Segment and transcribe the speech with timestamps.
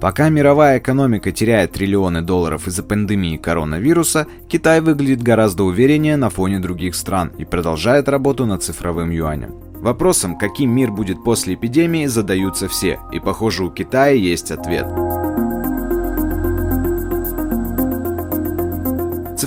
[0.00, 6.58] Пока мировая экономика теряет триллионы долларов из-за пандемии коронавируса, Китай выглядит гораздо увереннее на фоне
[6.58, 9.54] других стран и продолжает работу над цифровым юанем.
[9.74, 14.86] Вопросом, каким мир будет после эпидемии, задаются все, и похоже у Китая есть ответ.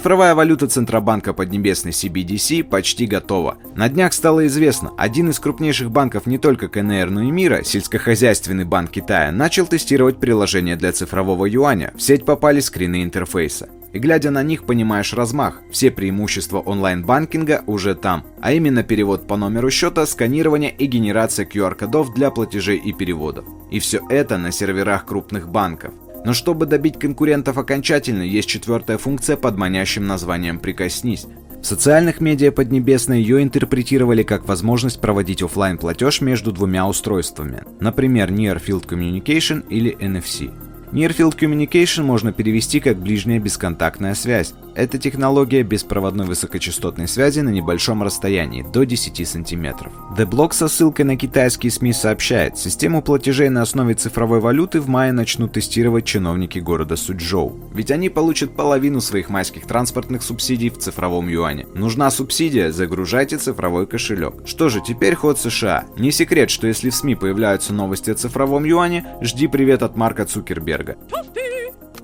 [0.04, 3.56] Цифровая валюта Центробанка Поднебесной CBDC почти готова.
[3.74, 8.66] На днях стало известно, один из крупнейших банков не только КНР, но и мира, сельскохозяйственный
[8.66, 11.94] банк Китая, начал тестировать приложение для цифрового юаня.
[11.96, 13.70] В сеть попали скрины интерфейса.
[13.94, 15.62] И глядя на них, понимаешь размах.
[15.72, 18.26] Все преимущества онлайн-банкинга уже там.
[18.42, 23.46] А именно перевод по номеру счета, сканирование и генерация QR-кодов для платежей и переводов.
[23.72, 25.94] И все это на серверах крупных банков.
[26.26, 31.28] Но чтобы добить конкурентов окончательно, есть четвертая функция под манящим названием «Прикоснись».
[31.62, 38.32] В социальных медиа Поднебесной ее интерпретировали как возможность проводить офлайн платеж между двумя устройствами, например,
[38.32, 40.52] Near Field Communication или NFC.
[40.92, 44.54] Near Field Communication можно перевести как ближняя бесконтактная связь.
[44.76, 49.92] Это технология беспроводной высокочастотной связи на небольшом расстоянии, до 10 см.
[50.18, 54.88] The Block со ссылкой на китайские СМИ сообщает, систему платежей на основе цифровой валюты в
[54.88, 57.60] мае начнут тестировать чиновники города Суджоу.
[57.74, 61.68] Ведь они получат половину своих майских транспортных субсидий в цифровом юане.
[61.76, 64.36] Нужна субсидия, загружайте цифровой кошелек.
[64.46, 65.86] Что же, теперь ход США.
[65.98, 70.26] Не секрет, что если в СМИ появляются новости о цифровом юане, жди привет от Марка
[70.26, 70.98] Цукерберга Цукерберга.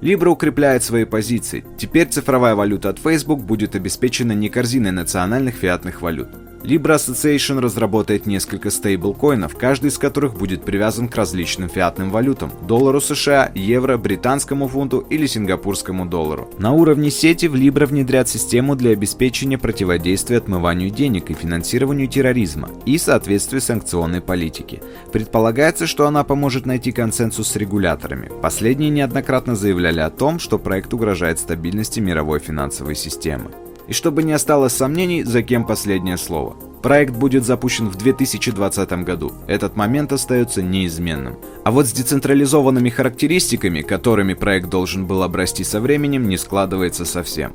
[0.02, 1.66] Libra укрепляет свои позиции.
[1.78, 6.30] Теперь цифровая валюта от Facebook будет обеспечена не корзиной национальных фиатных валют.
[6.64, 13.00] Libra Association разработает несколько стейблкоинов, каждый из которых будет привязан к различным фиатным валютам– доллару
[13.00, 16.50] США, евро, британскому фунту или сингапурскому доллару.
[16.58, 22.70] На уровне сети в Libra внедрят систему для обеспечения противодействия отмыванию денег и финансированию терроризма
[22.86, 24.82] и соответствия санкционной политики.
[25.14, 28.32] Предполагается, что она поможет найти консенсус с регуляторами.
[28.42, 33.52] Последние неоднократно заявляли о том, что проект угрожает стабильности мировой финансовой системы.
[33.90, 36.56] И чтобы не осталось сомнений, за кем последнее слово.
[36.84, 39.34] Проект будет запущен в 2020 году.
[39.48, 41.38] Этот момент остается неизменным.
[41.66, 47.54] А вот с децентрализованными характеристиками, которыми проект должен был обрасти со временем, не складывается совсем.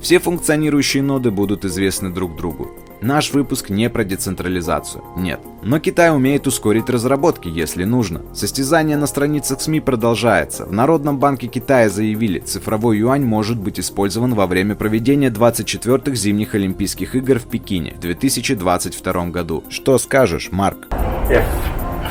[0.00, 2.72] Все функционирующие ноды будут известны друг другу.
[3.00, 5.40] Наш выпуск не про децентрализацию, нет.
[5.62, 8.22] Но Китай умеет ускорить разработки, если нужно.
[8.34, 10.64] Состязание на страницах СМИ продолжается.
[10.64, 16.54] В Народном банке Китая заявили, цифровой юань может быть использован во время проведения 24-х зимних
[16.54, 19.64] Олимпийских игр в Пекине в 2022 году.
[19.68, 20.86] Что скажешь, Марк?
[21.28, 21.44] If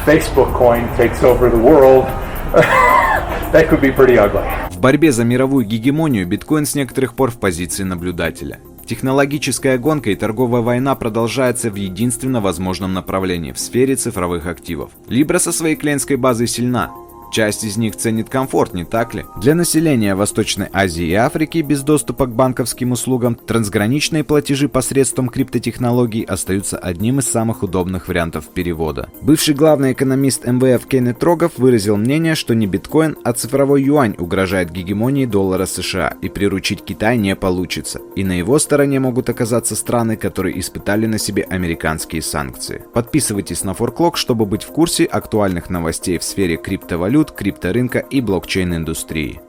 [0.05, 2.05] Facebook coin takes over the world,
[3.51, 4.43] that could be pretty ugly.
[4.69, 8.59] В борьбе за мировую гегемонию биткоин с некоторых пор в позиции наблюдателя.
[8.87, 14.91] Технологическая гонка и торговая война продолжается в единственно возможном направлении– в сфере цифровых активов.
[15.07, 16.91] Libra со своей клиентской базой сильна,
[17.35, 19.25] Часть из них ценит комфорт, не так ли?
[19.41, 26.21] Для населения Восточной Азии и Африки без доступа к банковским услугам трансграничные платежи посредством криптотехнологий
[26.21, 29.09] остаются одним из самых удобных вариантов перевода.
[29.21, 34.71] Бывший главный экономист МВФ Кеннет Рогов выразил мнение, что не биткоин, а цифровой юань угрожает
[34.71, 37.99] гегемонии доллара США, и приручить Китай не получится.
[38.15, 42.83] И на его стороне могут оказаться страны, которые испытали на себе американские санкции.
[42.93, 49.41] Подписывайтесь на Форклок, чтобы быть в курсе актуальных новостей в сфере криптовалют, крипторынка и блокчейн-индустрии.